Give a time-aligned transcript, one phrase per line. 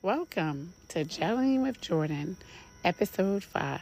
[0.00, 2.36] Welcome to Gelling with Jordan,
[2.84, 3.80] episode 5.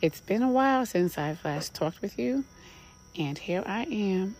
[0.00, 2.44] It's been a while since I've last talked with you,
[3.18, 4.36] and here I am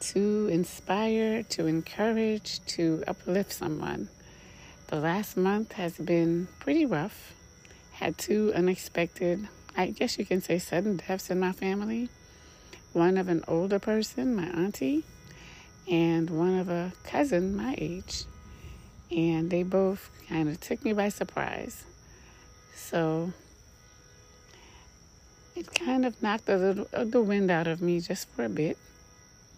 [0.00, 4.08] to inspire, to encourage, to uplift someone.
[4.86, 7.34] The last month has been pretty rough.
[7.92, 9.46] Had two unexpected,
[9.76, 12.08] I guess you can say, sudden deaths in my family.
[12.94, 15.04] One of an older person, my auntie,
[15.86, 18.24] and one of a cousin my age
[19.12, 21.84] and they both kind of took me by surprise.
[22.74, 23.32] So
[25.54, 28.48] it kind of knocked a little of the wind out of me just for a
[28.48, 28.78] bit,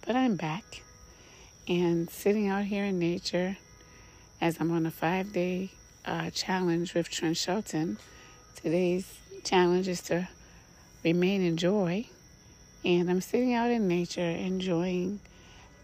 [0.04, 0.82] but I'm back
[1.68, 3.56] and sitting out here in nature
[4.40, 5.70] as I'm on a five day
[6.04, 7.98] uh, challenge with Trent Shelton.
[8.56, 10.28] Today's challenge is to
[11.04, 12.06] remain in joy,
[12.84, 15.20] and I'm sitting out in nature enjoying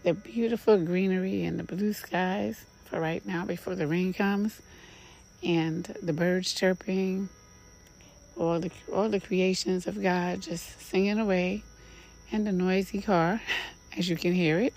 [0.03, 4.61] the beautiful greenery and the blue skies for right now before the rain comes
[5.41, 7.29] and the birds chirping,
[8.37, 11.63] all the all the creations of God just singing away,
[12.31, 13.41] and the noisy car,
[13.97, 14.73] as you can hear it.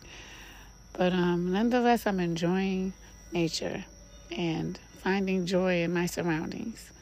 [0.96, 2.92] But um, nonetheless, I'm enjoying
[3.32, 3.84] nature
[4.30, 6.92] and finding joy in my surroundings.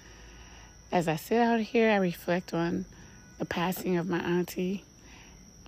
[0.90, 2.86] As I sit out here, I reflect on
[3.38, 4.84] the passing of my auntie,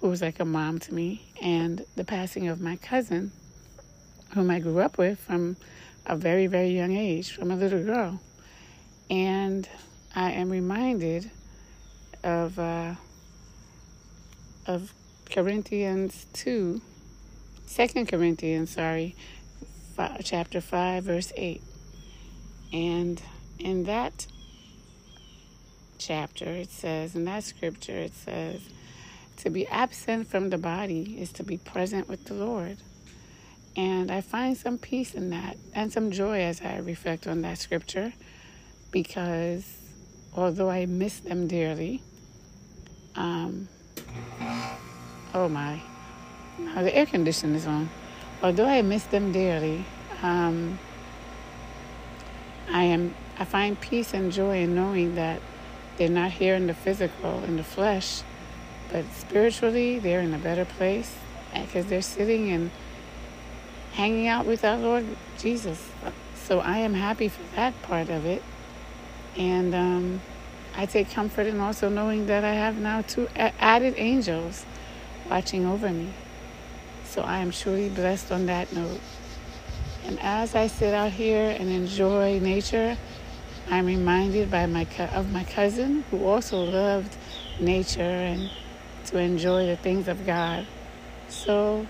[0.01, 3.31] who was like a mom to me, and the passing of my cousin,
[4.35, 5.57] whom I grew up with from
[6.07, 8.21] a very, very young age, from a little girl.
[9.11, 9.69] And
[10.15, 11.31] I am reminded
[12.23, 12.95] of uh,
[14.67, 14.95] of
[15.31, 16.81] Corinthians 2,
[17.69, 19.15] 2 Corinthians, sorry,
[20.23, 21.63] chapter 5, verse 8.
[22.73, 23.23] And
[23.59, 24.27] in that
[25.99, 28.63] chapter, it says, in that scripture, it says,
[29.39, 32.79] to be absent from the body is to be present with the Lord.
[33.77, 37.59] And I find some peace in that and some joy as I reflect on that
[37.59, 38.13] scripture
[38.93, 39.77] because
[40.37, 42.01] although I miss them dearly,
[43.17, 43.69] um,
[45.35, 45.81] oh my,
[46.59, 47.91] now the air conditioner is on.
[48.43, 49.85] Although I miss them dearly,
[50.23, 50.79] um,
[52.71, 55.41] I am I find peace and joy in knowing that
[55.97, 58.23] they're not here in the physical, in the flesh,
[58.93, 61.17] but spiritually they're in a better place
[61.53, 62.71] because they're sitting in
[63.95, 65.07] hanging out with our Lord
[65.39, 65.91] Jesus.
[66.35, 68.43] So I am happy for that part of it.
[69.37, 70.21] And um,
[70.77, 74.67] I take comfort in also knowing that I have now two added angels
[75.31, 76.11] watching over me.
[77.05, 79.01] So I am truly blessed on that note.
[80.07, 82.99] And as I sit out here and enjoy nature,
[83.71, 87.17] I'm reminded by my of my cousin who also loved
[87.59, 88.51] nature and
[89.07, 90.67] to enjoy the things of God.
[91.29, 91.87] So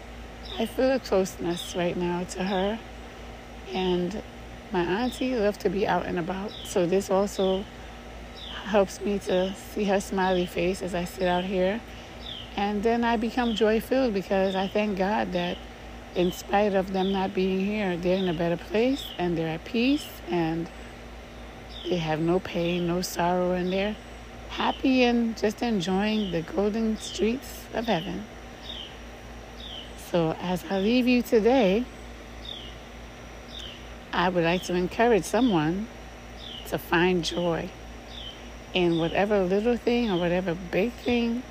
[0.56, 2.78] I feel a closeness right now to her.
[3.72, 4.22] And
[4.72, 6.52] my auntie loves to be out and about.
[6.64, 7.64] So this also
[8.64, 11.80] helps me to see her smiley face as I sit out here.
[12.56, 15.58] And then I become joy filled because I thank God that
[16.14, 19.64] in spite of them not being here, they're in a better place and they're at
[19.64, 20.68] peace and
[21.88, 23.96] they have no pain, no sorrow, and they're
[24.50, 28.24] happy and just enjoying the golden streets of heaven.
[30.14, 31.84] So, as I leave you today,
[34.12, 35.88] I would like to encourage someone
[36.68, 37.68] to find joy
[38.72, 41.42] in whatever little thing or whatever big thing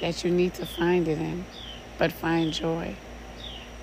[0.00, 1.44] that you need to find it in,
[1.98, 2.96] but find joy.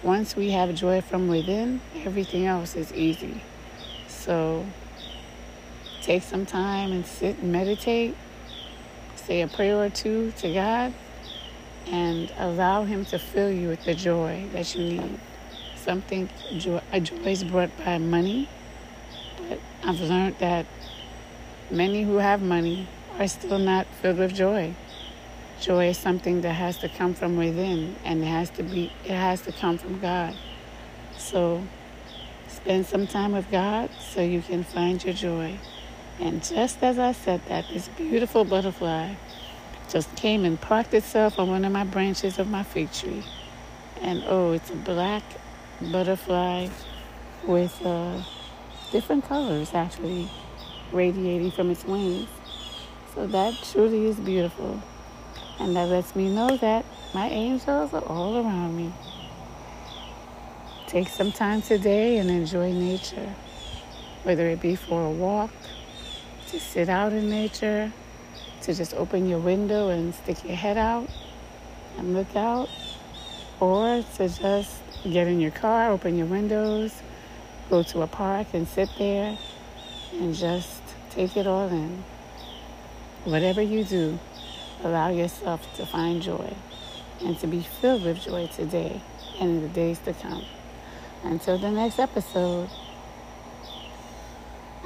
[0.01, 3.39] Once we have joy from within, everything else is easy.
[4.07, 4.65] So,
[6.01, 8.17] take some time and sit and meditate,
[9.15, 10.91] say a prayer or two to God,
[11.87, 15.19] and allow Him to fill you with the joy that you need.
[15.75, 18.47] Something joy, joy is brought by money,
[19.37, 20.65] but I've learned that
[21.69, 22.87] many who have money
[23.19, 24.73] are still not filled with joy.
[25.59, 29.11] Joy is something that has to come from within, and it has to be it
[29.11, 30.35] has to come from God.
[31.17, 31.63] So
[32.47, 35.57] spend some time with God so you can find your joy.
[36.19, 39.15] And just as I said that, this beautiful butterfly
[39.89, 43.23] just came and parked itself on one of my branches of my fig tree.
[44.01, 45.23] And oh, it's a black
[45.91, 46.69] butterfly
[47.45, 48.21] with uh,
[48.91, 50.29] different colors actually
[50.91, 52.29] radiating from its wings.
[53.13, 54.81] So that truly is beautiful.
[55.59, 58.91] And that lets me know that my angels are all around me.
[60.87, 63.33] Take some time today and enjoy nature,
[64.23, 65.51] whether it be for a walk,
[66.49, 67.91] to sit out in nature,
[68.63, 71.07] to just open your window and stick your head out
[71.97, 72.69] and look out,
[73.59, 77.01] or to just get in your car, open your windows,
[77.69, 79.37] go to a park and sit there
[80.13, 80.81] and just
[81.11, 82.03] take it all in.
[83.25, 84.19] Whatever you do,
[84.83, 86.53] allow yourself to find joy
[87.21, 89.01] and to be filled with joy today
[89.39, 90.43] and in the days to come.
[91.23, 92.69] Until the next episode,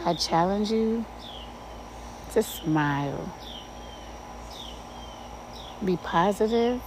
[0.06, 1.06] I challenge you
[2.34, 3.34] to smile,
[5.84, 6.82] be positive,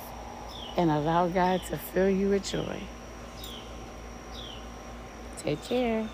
[0.76, 2.80] and allow God to fill you with joy.
[5.38, 6.08] Take care.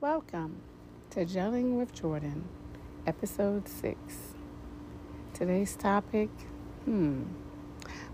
[0.00, 0.60] Welcome
[1.10, 2.44] to Gelling with Jordan,
[3.06, 3.98] episode 6.
[5.34, 6.28] Today's topic,
[6.84, 7.24] hmm.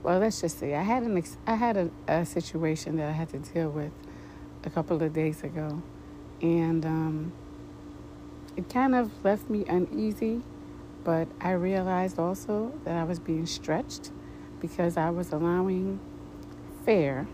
[0.02, 0.74] Well, let's just see.
[0.74, 3.92] I had an ex- I had a, a situation that I had to deal with
[4.64, 5.82] a couple of days ago,
[6.40, 7.32] and um,
[8.56, 10.42] it kind of left me uneasy.
[11.04, 14.10] But I realized also that I was being stretched
[14.60, 16.00] because I was allowing
[16.84, 17.26] FEAR.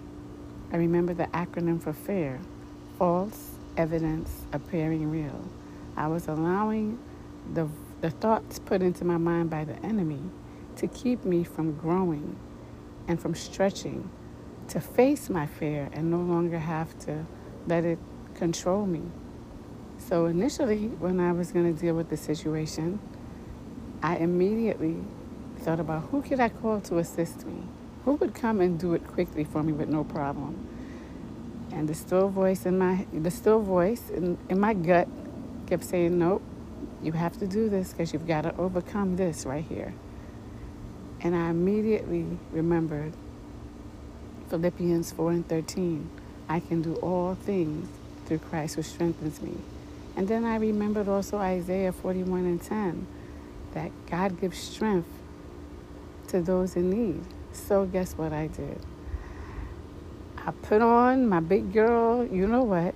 [0.73, 2.41] I remember the acronym for FEAR,
[2.99, 5.49] false evidence appearing real.
[5.97, 6.99] I was allowing
[7.55, 7.69] the
[8.01, 10.23] the thoughts put into my mind by the enemy
[10.77, 12.37] to keep me from growing
[13.07, 14.09] and from stretching
[14.69, 17.27] to face my fear and no longer have to
[17.67, 17.99] let it
[18.35, 19.03] control me.
[19.99, 23.01] So, initially, when I was going to deal with the situation,
[24.03, 24.97] I immediately
[25.59, 27.63] thought about who could I call to assist me?
[28.05, 30.67] Who would come and do it quickly for me with no problem?
[31.73, 35.07] And the still voice in my the still voice in, in my gut
[35.67, 36.43] kept saying, Nope,
[37.03, 39.95] you have to do this because you've got to overcome this right here.
[41.21, 43.13] And I immediately remembered
[44.49, 46.11] Philippians 4 and 13.
[46.49, 47.89] I can do all things
[48.25, 49.53] through Christ who strengthens me.
[50.17, 53.07] And then I remembered also Isaiah 41 and 10
[53.73, 55.09] that God gives strength
[56.29, 57.25] to those in need.
[57.53, 58.81] So, guess what I did?
[60.47, 62.95] I put on my big girl, you know what,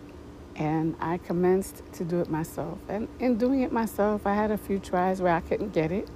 [0.57, 2.79] and I commenced to do it myself.
[2.89, 6.09] And in doing it myself, I had a few tries where I couldn't get it.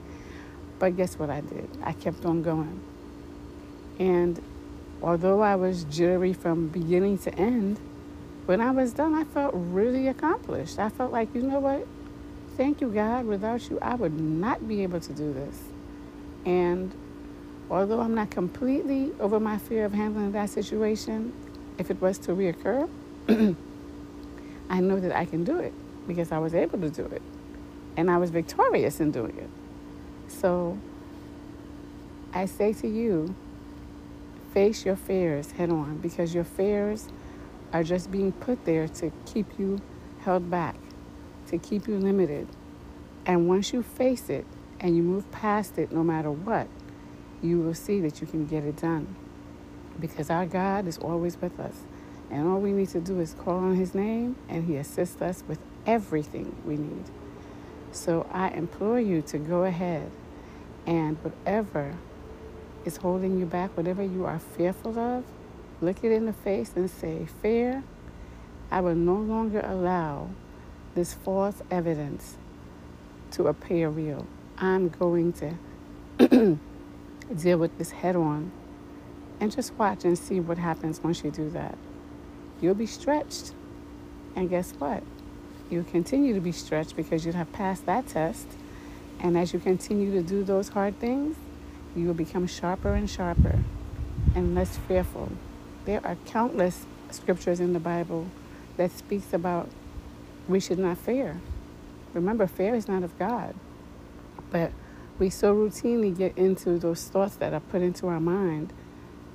[0.78, 1.68] But guess what I did?
[1.82, 2.80] I kept on going.
[3.98, 4.40] And
[5.02, 7.80] although I was jittery from beginning to end,
[8.46, 10.78] when I was done, I felt really accomplished.
[10.78, 11.86] I felt like, you know what?
[12.58, 13.24] Thank you, God.
[13.26, 15.62] Without you, I would not be able to do this.
[16.44, 16.92] And
[17.70, 21.32] although I'm not completely over my fear of handling that situation,
[21.78, 22.88] if it was to reoccur,
[24.70, 25.72] I know that I can do it
[26.08, 27.22] because I was able to do it.
[27.96, 29.50] And I was victorious in doing it.
[30.26, 30.76] So
[32.34, 33.36] I say to you,
[34.52, 37.06] face your fears head on because your fears
[37.72, 39.80] are just being put there to keep you
[40.22, 40.74] held back,
[41.48, 42.48] to keep you limited.
[43.26, 44.46] And once you face it
[44.80, 46.68] and you move past it, no matter what,
[47.42, 49.14] you will see that you can get it done.
[50.00, 51.74] Because our God is always with us.
[52.30, 55.42] And all we need to do is call on His name, and He assists us
[55.48, 57.04] with everything we need.
[57.90, 60.10] So I implore you to go ahead
[60.86, 61.96] and whatever
[62.84, 65.24] is holding you back, whatever you are fearful of,
[65.80, 67.82] look it in the face and say, Fear,
[68.70, 70.30] I will no longer allow
[70.98, 72.36] this false evidence
[73.30, 74.26] to appear real.
[74.58, 75.54] I'm going to
[77.36, 78.50] deal with this head on
[79.38, 81.78] and just watch and see what happens once you do that.
[82.60, 83.52] You'll be stretched.
[84.34, 85.04] And guess what?
[85.70, 88.48] You'll continue to be stretched because you have passed that test.
[89.20, 91.36] And as you continue to do those hard things,
[91.94, 93.60] you will become sharper and sharper
[94.34, 95.30] and less fearful.
[95.84, 98.26] There are countless scriptures in the Bible
[98.76, 99.68] that speaks about
[100.48, 101.40] we should not fear.
[102.14, 103.54] Remember, fear is not of God.
[104.50, 104.72] But
[105.18, 108.72] we so routinely get into those thoughts that are put into our mind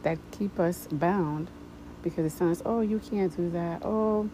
[0.01, 1.48] that keep us bound
[2.01, 3.84] because it sounds, oh, you can't do that.
[3.86, 4.29] Oh,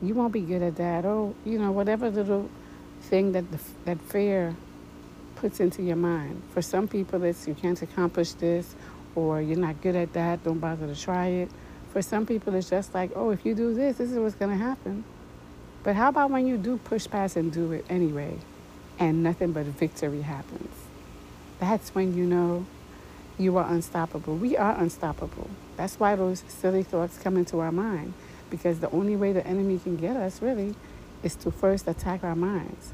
[0.00, 1.04] you won't be good at that.
[1.04, 2.48] Oh, you know, whatever little
[3.02, 4.54] thing that the, that fear
[5.36, 6.42] puts into your mind.
[6.52, 8.74] For some people, it's you can't accomplish this,
[9.14, 10.44] or you're not good at that.
[10.44, 11.50] Don't bother to try it.
[11.92, 14.56] For some people, it's just like, oh, if you do this, this is what's going
[14.56, 15.04] to happen.
[15.82, 18.38] But how about when you do push past and do it anyway,
[18.98, 20.74] and nothing but victory happens?
[21.58, 22.66] That's when you know
[23.38, 24.36] you are unstoppable.
[24.36, 25.48] We are unstoppable.
[25.76, 28.12] That's why those silly thoughts come into our mind.
[28.50, 30.74] Because the only way the enemy can get us really
[31.22, 32.92] is to first attack our minds.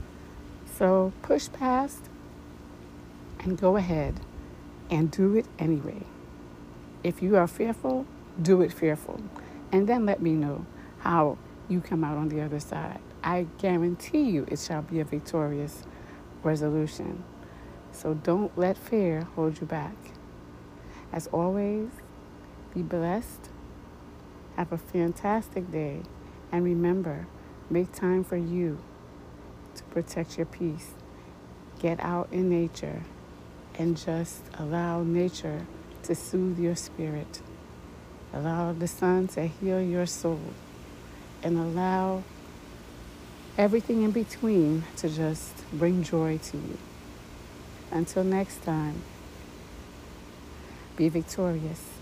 [0.77, 2.03] So push past
[3.41, 4.21] and go ahead
[4.91, 6.03] and do it anyway.
[7.03, 8.07] If you are fearful,
[8.41, 9.21] do it fearful.
[9.73, 10.67] And then let me know
[10.99, 13.01] how you come out on the other side.
[13.23, 15.83] I guarantee you it shall be a victorious
[16.43, 17.25] resolution.
[17.93, 19.97] So don't let fear hold you back.
[21.13, 21.89] As always,
[22.75, 23.51] be blessed.
[24.57, 26.03] Have a fantastic day.
[26.53, 27.27] And remember,
[27.71, 28.79] make time for you
[29.75, 30.91] to protect your peace.
[31.79, 33.03] Get out in nature
[33.79, 35.67] and just allow nature
[36.05, 37.43] to soothe your spirit.
[38.33, 40.41] Allow the sun to heal your soul.
[41.47, 42.25] And allow
[43.57, 46.77] everything in between to just bring joy to you.
[47.93, 49.03] Until next time,
[50.97, 51.96] be victorious.